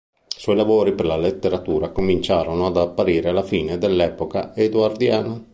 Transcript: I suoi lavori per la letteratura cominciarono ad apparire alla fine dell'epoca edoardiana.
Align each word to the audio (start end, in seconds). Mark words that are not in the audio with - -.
I 0.35 0.39
suoi 0.39 0.55
lavori 0.55 0.95
per 0.95 1.05
la 1.05 1.15
letteratura 1.15 1.91
cominciarono 1.91 2.65
ad 2.65 2.77
apparire 2.77 3.29
alla 3.29 3.43
fine 3.43 3.77
dell'epoca 3.77 4.55
edoardiana. 4.55 5.39